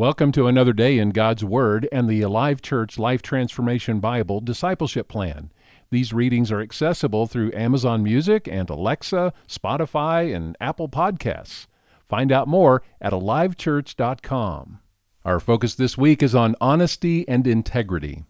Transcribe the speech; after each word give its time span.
Welcome 0.00 0.32
to 0.32 0.46
another 0.46 0.72
day 0.72 0.96
in 0.96 1.10
God's 1.10 1.44
Word 1.44 1.86
and 1.92 2.08
the 2.08 2.22
Alive 2.22 2.62
Church 2.62 2.98
Life 2.98 3.20
Transformation 3.20 4.00
Bible 4.00 4.40
Discipleship 4.40 5.08
Plan. 5.08 5.52
These 5.90 6.14
readings 6.14 6.50
are 6.50 6.62
accessible 6.62 7.26
through 7.26 7.52
Amazon 7.52 8.02
Music 8.02 8.48
and 8.50 8.70
Alexa, 8.70 9.34
Spotify, 9.46 10.34
and 10.34 10.56
Apple 10.58 10.88
Podcasts. 10.88 11.66
Find 12.08 12.32
out 12.32 12.48
more 12.48 12.82
at 12.98 13.12
alivechurch.com. 13.12 14.78
Our 15.26 15.38
focus 15.38 15.74
this 15.74 15.98
week 15.98 16.22
is 16.22 16.34
on 16.34 16.56
honesty 16.62 17.28
and 17.28 17.46
integrity. 17.46 18.24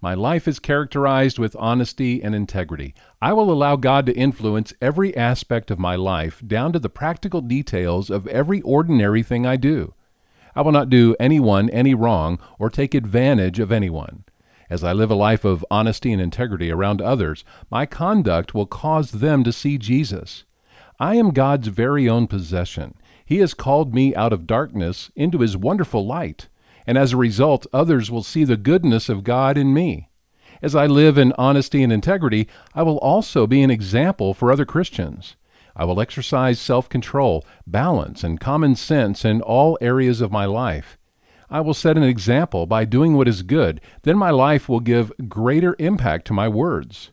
My 0.00 0.14
life 0.14 0.48
is 0.48 0.58
characterized 0.58 1.38
with 1.38 1.54
honesty 1.58 2.22
and 2.22 2.34
integrity. 2.34 2.94
I 3.20 3.34
will 3.34 3.52
allow 3.52 3.76
God 3.76 4.06
to 4.06 4.16
influence 4.16 4.72
every 4.80 5.14
aspect 5.14 5.70
of 5.70 5.78
my 5.78 5.94
life 5.94 6.42
down 6.46 6.72
to 6.72 6.78
the 6.78 6.88
practical 6.88 7.42
details 7.42 8.08
of 8.08 8.26
every 8.28 8.62
ordinary 8.62 9.22
thing 9.22 9.44
I 9.44 9.56
do. 9.56 9.92
I 10.54 10.62
will 10.62 10.72
not 10.72 10.90
do 10.90 11.16
anyone 11.18 11.70
any 11.70 11.94
wrong 11.94 12.38
or 12.58 12.70
take 12.70 12.94
advantage 12.94 13.58
of 13.58 13.72
anyone. 13.72 14.24
As 14.68 14.82
I 14.82 14.92
live 14.92 15.10
a 15.10 15.14
life 15.14 15.44
of 15.44 15.64
honesty 15.70 16.12
and 16.12 16.20
integrity 16.20 16.70
around 16.70 17.02
others, 17.02 17.44
my 17.70 17.84
conduct 17.84 18.54
will 18.54 18.66
cause 18.66 19.10
them 19.10 19.44
to 19.44 19.52
see 19.52 19.76
Jesus. 19.76 20.44
I 20.98 21.16
am 21.16 21.30
God's 21.30 21.68
very 21.68 22.08
own 22.08 22.26
possession. 22.26 22.94
He 23.24 23.38
has 23.38 23.54
called 23.54 23.94
me 23.94 24.14
out 24.14 24.32
of 24.32 24.46
darkness 24.46 25.10
into 25.14 25.38
His 25.38 25.56
wonderful 25.56 26.06
light, 26.06 26.48
and 26.86 26.96
as 26.96 27.12
a 27.12 27.18
result, 27.18 27.66
others 27.72 28.10
will 28.10 28.22
see 28.22 28.44
the 28.44 28.56
goodness 28.56 29.08
of 29.08 29.24
God 29.24 29.58
in 29.58 29.74
me. 29.74 30.08
As 30.62 30.74
I 30.74 30.86
live 30.86 31.18
in 31.18 31.32
honesty 31.36 31.82
and 31.82 31.92
integrity, 31.92 32.48
I 32.74 32.82
will 32.82 32.98
also 32.98 33.46
be 33.46 33.62
an 33.62 33.70
example 33.70 34.32
for 34.32 34.52
other 34.52 34.64
Christians. 34.64 35.36
I 35.74 35.84
will 35.84 36.00
exercise 36.00 36.58
self 36.58 36.88
control, 36.88 37.44
balance, 37.66 38.22
and 38.22 38.38
common 38.38 38.76
sense 38.76 39.24
in 39.24 39.40
all 39.40 39.78
areas 39.80 40.20
of 40.20 40.30
my 40.30 40.44
life. 40.44 40.98
I 41.50 41.60
will 41.60 41.74
set 41.74 41.96
an 41.96 42.02
example 42.02 42.66
by 42.66 42.84
doing 42.84 43.14
what 43.14 43.28
is 43.28 43.42
good, 43.42 43.80
then 44.02 44.16
my 44.16 44.30
life 44.30 44.68
will 44.68 44.80
give 44.80 45.12
greater 45.28 45.76
impact 45.78 46.26
to 46.26 46.32
my 46.32 46.48
words. 46.48 47.12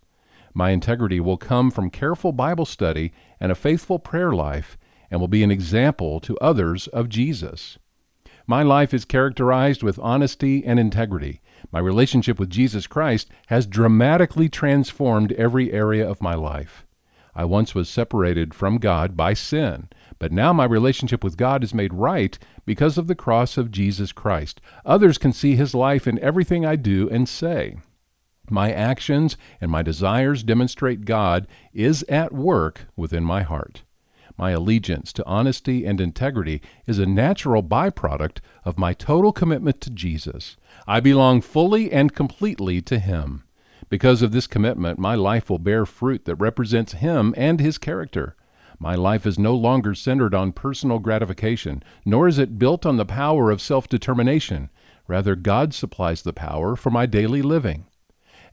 My 0.53 0.71
integrity 0.71 1.19
will 1.19 1.37
come 1.37 1.71
from 1.71 1.89
careful 1.89 2.31
Bible 2.31 2.65
study 2.65 3.11
and 3.39 3.51
a 3.51 3.55
faithful 3.55 3.99
prayer 3.99 4.31
life, 4.31 4.77
and 5.11 5.19
will 5.19 5.27
be 5.27 5.43
an 5.43 5.51
example 5.51 6.19
to 6.21 6.37
others 6.39 6.87
of 6.87 7.09
Jesus. 7.09 7.77
My 8.47 8.63
life 8.63 8.93
is 8.93 9.05
characterized 9.05 9.83
with 9.83 9.99
honesty 9.99 10.65
and 10.65 10.79
integrity. 10.79 11.41
My 11.71 11.79
relationship 11.79 12.39
with 12.39 12.49
Jesus 12.49 12.87
Christ 12.87 13.29
has 13.47 13.67
dramatically 13.67 14.49
transformed 14.49 15.33
every 15.33 15.71
area 15.71 16.09
of 16.09 16.21
my 16.21 16.33
life. 16.33 16.85
I 17.35 17.45
once 17.45 17.75
was 17.75 17.89
separated 17.89 18.53
from 18.53 18.77
God 18.77 19.15
by 19.15 19.33
sin, 19.33 19.89
but 20.17 20.31
now 20.31 20.51
my 20.51 20.65
relationship 20.65 21.23
with 21.23 21.37
God 21.37 21.63
is 21.63 21.73
made 21.73 21.93
right 21.93 22.37
because 22.65 22.97
of 22.97 23.07
the 23.07 23.15
cross 23.15 23.57
of 23.57 23.71
Jesus 23.71 24.11
Christ. 24.11 24.59
Others 24.85 25.17
can 25.17 25.33
see 25.33 25.55
his 25.55 25.73
life 25.73 26.07
in 26.07 26.19
everything 26.19 26.65
I 26.65 26.75
do 26.75 27.09
and 27.09 27.27
say. 27.27 27.77
My 28.49 28.71
actions 28.71 29.37
and 29.61 29.69
my 29.69 29.83
desires 29.83 30.43
demonstrate 30.43 31.05
God 31.05 31.47
is 31.73 32.03
at 32.09 32.33
work 32.33 32.87
within 32.95 33.23
my 33.23 33.43
heart. 33.43 33.83
My 34.37 34.51
allegiance 34.51 35.11
to 35.13 35.25
honesty 35.25 35.85
and 35.85 35.99
integrity 35.99 36.61
is 36.87 36.97
a 36.97 37.05
natural 37.05 37.61
byproduct 37.61 38.39
of 38.63 38.79
my 38.79 38.93
total 38.93 39.33
commitment 39.33 39.81
to 39.81 39.89
Jesus. 39.89 40.55
I 40.87 41.01
belong 41.01 41.41
fully 41.41 41.91
and 41.91 42.15
completely 42.15 42.81
to 42.83 42.99
Him. 42.99 43.43
Because 43.89 44.21
of 44.21 44.31
this 44.31 44.45
commitment, 44.45 44.99
my 44.99 45.15
life 45.15 45.49
will 45.49 45.57
bear 45.57 45.85
fruit 45.85 46.25
that 46.25 46.35
represents 46.35 46.93
Him 46.93 47.33
and 47.35 47.59
His 47.59 47.79
character. 47.79 48.35
My 48.77 48.95
life 48.95 49.25
is 49.25 49.39
no 49.39 49.55
longer 49.55 49.95
centered 49.95 50.35
on 50.35 50.53
personal 50.53 50.99
gratification, 50.99 51.83
nor 52.05 52.27
is 52.27 52.37
it 52.37 52.59
built 52.59 52.85
on 52.85 52.97
the 52.97 53.05
power 53.05 53.49
of 53.51 53.61
self 53.61 53.89
determination. 53.89 54.69
Rather, 55.07 55.35
God 55.35 55.73
supplies 55.73 56.21
the 56.21 56.33
power 56.33 56.75
for 56.75 56.91
my 56.91 57.07
daily 57.07 57.41
living. 57.41 57.87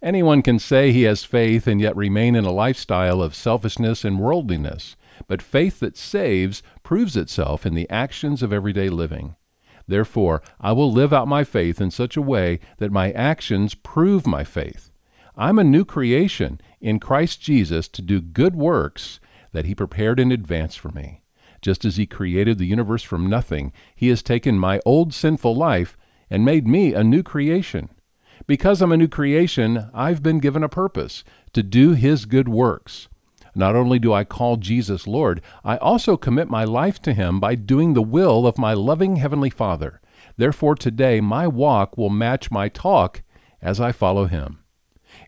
Anyone 0.02 0.42
can 0.42 0.58
say 0.58 0.90
he 0.90 1.02
has 1.02 1.24
faith 1.24 1.66
and 1.66 1.80
yet 1.80 1.94
remain 1.96 2.34
in 2.34 2.44
a 2.44 2.50
lifestyle 2.50 3.20
of 3.20 3.34
selfishness 3.34 4.04
and 4.04 4.18
worldliness, 4.18 4.96
but 5.28 5.42
faith 5.42 5.80
that 5.80 5.96
saves 5.96 6.62
proves 6.82 7.16
itself 7.16 7.66
in 7.66 7.74
the 7.74 7.88
actions 7.90 8.42
of 8.42 8.52
everyday 8.52 8.88
living. 8.88 9.36
Therefore, 9.86 10.42
I 10.60 10.72
will 10.72 10.90
live 10.90 11.12
out 11.12 11.28
my 11.28 11.44
faith 11.44 11.80
in 11.80 11.90
such 11.90 12.16
a 12.16 12.22
way 12.22 12.58
that 12.78 12.90
my 12.90 13.12
actions 13.12 13.74
prove 13.74 14.26
my 14.26 14.42
faith. 14.42 14.90
I'm 15.38 15.58
a 15.58 15.64
new 15.64 15.84
creation 15.84 16.62
in 16.80 16.98
Christ 16.98 17.42
Jesus 17.42 17.88
to 17.88 18.00
do 18.00 18.22
good 18.22 18.56
works 18.56 19.20
that 19.52 19.66
He 19.66 19.74
prepared 19.74 20.18
in 20.18 20.32
advance 20.32 20.76
for 20.76 20.88
me. 20.88 21.20
Just 21.60 21.84
as 21.84 21.96
He 21.96 22.06
created 22.06 22.56
the 22.56 22.64
universe 22.64 23.02
from 23.02 23.28
nothing, 23.28 23.74
He 23.94 24.08
has 24.08 24.22
taken 24.22 24.58
my 24.58 24.80
old 24.86 25.12
sinful 25.12 25.54
life 25.54 25.98
and 26.30 26.42
made 26.42 26.66
me 26.66 26.94
a 26.94 27.04
new 27.04 27.22
creation. 27.22 27.90
Because 28.46 28.80
I'm 28.80 28.92
a 28.92 28.96
new 28.96 29.08
creation, 29.08 29.90
I've 29.92 30.22
been 30.22 30.38
given 30.38 30.64
a 30.64 30.70
purpose 30.70 31.22
to 31.52 31.62
do 31.62 31.92
His 31.92 32.24
good 32.24 32.48
works. 32.48 33.08
Not 33.54 33.76
only 33.76 33.98
do 33.98 34.14
I 34.14 34.24
call 34.24 34.56
Jesus 34.56 35.06
Lord, 35.06 35.42
I 35.62 35.76
also 35.76 36.16
commit 36.16 36.48
my 36.48 36.64
life 36.64 37.02
to 37.02 37.12
Him 37.12 37.40
by 37.40 37.56
doing 37.56 37.92
the 37.92 38.00
will 38.00 38.46
of 38.46 38.56
my 38.56 38.72
loving 38.72 39.16
Heavenly 39.16 39.50
Father. 39.50 40.00
Therefore, 40.38 40.76
today 40.76 41.20
my 41.20 41.46
walk 41.46 41.98
will 41.98 42.08
match 42.08 42.50
my 42.50 42.70
talk 42.70 43.22
as 43.60 43.80
I 43.80 43.92
follow 43.92 44.24
Him. 44.26 44.60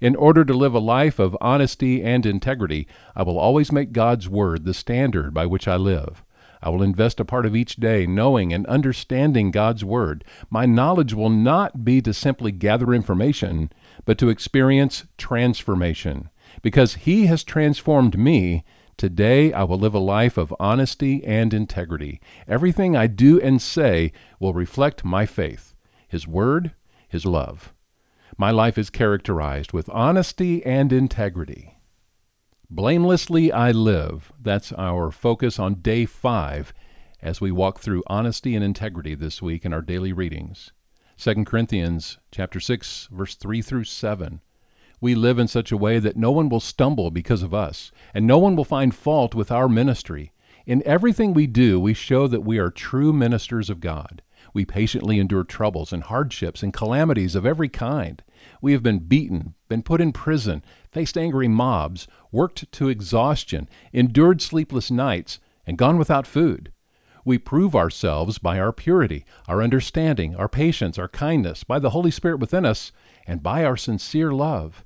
In 0.00 0.14
order 0.16 0.44
to 0.44 0.54
live 0.54 0.74
a 0.74 0.78
life 0.78 1.18
of 1.18 1.36
honesty 1.40 2.02
and 2.02 2.24
integrity, 2.24 2.86
I 3.16 3.22
will 3.22 3.38
always 3.38 3.72
make 3.72 3.92
God's 3.92 4.28
Word 4.28 4.64
the 4.64 4.74
standard 4.74 5.34
by 5.34 5.46
which 5.46 5.66
I 5.66 5.76
live. 5.76 6.24
I 6.62 6.70
will 6.70 6.82
invest 6.82 7.20
a 7.20 7.24
part 7.24 7.46
of 7.46 7.54
each 7.54 7.76
day 7.76 8.06
knowing 8.06 8.52
and 8.52 8.66
understanding 8.66 9.50
God's 9.50 9.84
Word. 9.84 10.24
My 10.50 10.66
knowledge 10.66 11.14
will 11.14 11.30
not 11.30 11.84
be 11.84 12.02
to 12.02 12.12
simply 12.12 12.50
gather 12.52 12.92
information, 12.92 13.70
but 14.04 14.18
to 14.18 14.28
experience 14.28 15.04
transformation. 15.16 16.30
Because 16.62 16.94
He 16.94 17.26
has 17.26 17.44
transformed 17.44 18.18
me, 18.18 18.64
today 18.96 19.52
I 19.52 19.62
will 19.64 19.78
live 19.78 19.94
a 19.94 20.00
life 20.00 20.36
of 20.36 20.54
honesty 20.58 21.24
and 21.24 21.54
integrity. 21.54 22.20
Everything 22.48 22.96
I 22.96 23.06
do 23.06 23.40
and 23.40 23.62
say 23.62 24.12
will 24.40 24.54
reflect 24.54 25.04
my 25.04 25.26
faith, 25.26 25.74
His 26.08 26.26
Word, 26.26 26.72
His 27.08 27.24
love. 27.24 27.72
My 28.40 28.52
life 28.52 28.78
is 28.78 28.88
characterized 28.88 29.72
with 29.72 29.90
honesty 29.90 30.64
and 30.64 30.92
integrity. 30.92 31.74
Blamelessly 32.70 33.50
I 33.50 33.72
live. 33.72 34.30
That's 34.40 34.72
our 34.74 35.10
focus 35.10 35.58
on 35.58 35.80
day 35.80 36.06
five 36.06 36.72
as 37.20 37.40
we 37.40 37.50
walk 37.50 37.80
through 37.80 38.04
honesty 38.06 38.54
and 38.54 38.64
integrity 38.64 39.16
this 39.16 39.42
week 39.42 39.64
in 39.64 39.72
our 39.72 39.82
daily 39.82 40.12
readings. 40.12 40.70
2 41.16 41.46
Corinthians 41.46 42.18
chapter 42.30 42.60
6 42.60 43.08
verse 43.10 43.34
3 43.34 43.60
through 43.60 43.82
7. 43.82 44.40
We 45.00 45.16
live 45.16 45.40
in 45.40 45.48
such 45.48 45.72
a 45.72 45.76
way 45.76 45.98
that 45.98 46.16
no 46.16 46.30
one 46.30 46.48
will 46.48 46.60
stumble 46.60 47.10
because 47.10 47.42
of 47.42 47.52
us, 47.52 47.90
and 48.14 48.24
no 48.24 48.38
one 48.38 48.54
will 48.54 48.64
find 48.64 48.94
fault 48.94 49.34
with 49.34 49.50
our 49.50 49.68
ministry. 49.68 50.30
In 50.64 50.86
everything 50.86 51.34
we 51.34 51.48
do, 51.48 51.80
we 51.80 51.92
show 51.92 52.28
that 52.28 52.44
we 52.44 52.58
are 52.58 52.70
true 52.70 53.12
ministers 53.12 53.68
of 53.68 53.80
God. 53.80 54.22
We 54.54 54.64
patiently 54.64 55.18
endure 55.18 55.44
troubles 55.44 55.92
and 55.92 56.04
hardships 56.04 56.62
and 56.62 56.72
calamities 56.72 57.34
of 57.34 57.44
every 57.44 57.68
kind. 57.68 58.22
We 58.60 58.72
have 58.72 58.82
been 58.82 59.00
beaten, 59.00 59.54
been 59.68 59.82
put 59.82 60.00
in 60.00 60.12
prison, 60.12 60.64
faced 60.90 61.16
angry 61.16 61.48
mobs, 61.48 62.06
worked 62.32 62.70
to 62.72 62.88
exhaustion, 62.88 63.68
endured 63.92 64.40
sleepless 64.40 64.90
nights, 64.90 65.38
and 65.66 65.78
gone 65.78 65.98
without 65.98 66.26
food. 66.26 66.72
We 67.24 67.38
prove 67.38 67.76
ourselves 67.76 68.38
by 68.38 68.58
our 68.58 68.72
purity, 68.72 69.24
our 69.46 69.62
understanding, 69.62 70.34
our 70.34 70.48
patience, 70.48 70.98
our 70.98 71.08
kindness, 71.08 71.62
by 71.62 71.78
the 71.78 71.90
Holy 71.90 72.10
Spirit 72.10 72.40
within 72.40 72.64
us, 72.64 72.90
and 73.26 73.42
by 73.42 73.64
our 73.64 73.76
sincere 73.76 74.32
love. 74.32 74.84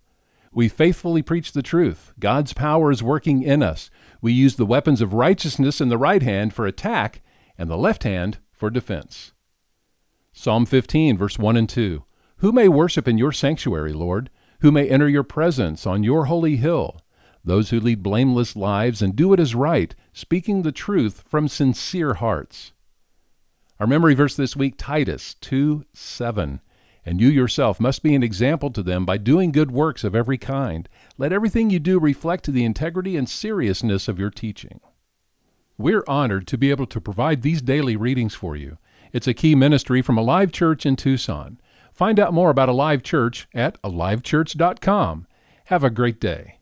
We 0.52 0.68
faithfully 0.68 1.22
preach 1.22 1.52
the 1.52 1.62
truth. 1.62 2.12
God's 2.18 2.52
power 2.52 2.90
is 2.90 3.02
working 3.02 3.42
in 3.42 3.62
us. 3.62 3.90
We 4.20 4.32
use 4.32 4.56
the 4.56 4.66
weapons 4.66 5.00
of 5.00 5.14
righteousness 5.14 5.80
in 5.80 5.88
the 5.88 5.96
right 5.96 6.22
hand 6.22 6.52
for 6.52 6.66
attack 6.66 7.22
and 7.56 7.70
the 7.70 7.78
left 7.78 8.02
hand 8.02 8.38
for 8.52 8.70
defense. 8.70 9.32
Psalm 10.32 10.66
15, 10.66 11.16
verse 11.16 11.38
1 11.38 11.56
and 11.56 11.68
2. 11.68 12.04
Who 12.42 12.50
may 12.50 12.66
worship 12.66 13.06
in 13.06 13.18
your 13.18 13.30
sanctuary, 13.30 13.92
Lord? 13.92 14.28
Who 14.62 14.72
may 14.72 14.88
enter 14.88 15.08
your 15.08 15.22
presence 15.22 15.86
on 15.86 16.02
your 16.02 16.24
holy 16.24 16.56
hill? 16.56 17.00
Those 17.44 17.70
who 17.70 17.78
lead 17.78 18.02
blameless 18.02 18.56
lives 18.56 19.00
and 19.00 19.14
do 19.14 19.28
what 19.28 19.38
is 19.38 19.54
right, 19.54 19.94
speaking 20.12 20.62
the 20.62 20.72
truth 20.72 21.22
from 21.28 21.46
sincere 21.46 22.14
hearts. 22.14 22.72
Our 23.78 23.86
memory 23.86 24.14
verse 24.14 24.34
this 24.34 24.56
week, 24.56 24.74
Titus 24.76 25.34
2 25.34 25.84
7. 25.92 26.60
And 27.06 27.20
you 27.20 27.28
yourself 27.28 27.78
must 27.78 28.02
be 28.02 28.12
an 28.12 28.24
example 28.24 28.70
to 28.70 28.82
them 28.82 29.06
by 29.06 29.18
doing 29.18 29.52
good 29.52 29.70
works 29.70 30.02
of 30.02 30.16
every 30.16 30.36
kind. 30.36 30.88
Let 31.16 31.32
everything 31.32 31.70
you 31.70 31.78
do 31.78 32.00
reflect 32.00 32.52
the 32.52 32.64
integrity 32.64 33.16
and 33.16 33.28
seriousness 33.28 34.08
of 34.08 34.18
your 34.18 34.30
teaching. 34.30 34.80
We're 35.78 36.04
honored 36.08 36.48
to 36.48 36.58
be 36.58 36.70
able 36.70 36.86
to 36.86 37.00
provide 37.00 37.42
these 37.42 37.62
daily 37.62 37.94
readings 37.94 38.34
for 38.34 38.56
you. 38.56 38.78
It's 39.12 39.28
a 39.28 39.34
key 39.34 39.54
ministry 39.54 40.02
from 40.02 40.18
Alive 40.18 40.50
Church 40.50 40.84
in 40.84 40.96
Tucson. 40.96 41.60
Find 41.92 42.18
out 42.18 42.32
more 42.32 42.50
about 42.50 42.68
Alive 42.68 43.02
Church 43.02 43.46
at 43.54 43.80
alivechurch.com. 43.82 45.26
Have 45.66 45.84
a 45.84 45.90
great 45.90 46.20
day. 46.20 46.58